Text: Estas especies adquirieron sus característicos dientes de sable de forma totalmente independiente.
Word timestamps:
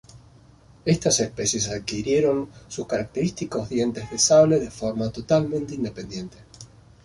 Estas 0.83 1.19
especies 1.19 1.69
adquirieron 1.69 2.49
sus 2.67 2.87
característicos 2.87 3.69
dientes 3.69 4.09
de 4.09 4.17
sable 4.17 4.59
de 4.59 4.71
forma 4.71 5.11
totalmente 5.11 5.75
independiente. 5.75 6.39